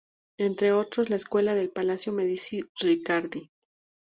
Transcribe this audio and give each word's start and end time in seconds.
Entre 0.39 0.71
otros 0.71 1.11
la 1.11 1.17
escalera 1.17 1.53
del 1.53 1.69
Palacio 1.69 2.11
Medici 2.11 2.61
Riccardi. 2.79 3.51